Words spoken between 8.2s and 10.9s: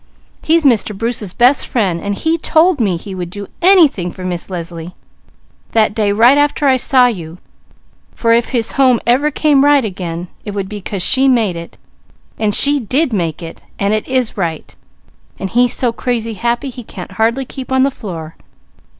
if his home ever came right again, it would be